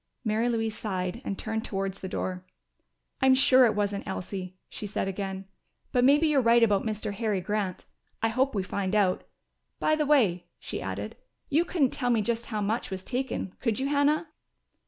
Mary 0.25 0.49
Louise 0.49 0.75
sighed 0.75 1.21
and 1.23 1.37
turned 1.37 1.63
towards 1.63 1.99
the 2.01 2.09
door. 2.09 2.43
"I'm 3.21 3.35
sure 3.35 3.67
it 3.67 3.75
wasn't 3.75 4.07
Elsie," 4.07 4.57
she 4.67 4.87
said 4.87 5.07
again. 5.07 5.45
"But 5.91 6.03
maybe 6.03 6.25
you're 6.25 6.41
right 6.41 6.63
about 6.63 6.81
Mr. 6.81 7.13
Harry 7.13 7.39
Grant. 7.39 7.85
I 8.19 8.29
hope 8.29 8.55
we 8.55 8.63
find 8.63 8.95
out.... 8.95 9.23
By 9.79 9.95
the 9.95 10.07
way," 10.07 10.47
she 10.57 10.81
added, 10.81 11.17
"you 11.49 11.63
couldn't 11.63 11.91
tell 11.91 12.09
me 12.09 12.23
just 12.23 12.47
how 12.47 12.61
much 12.61 12.89
was 12.89 13.03
taken, 13.03 13.53
could 13.59 13.77
you, 13.77 13.89
Hannah?" 13.89 14.29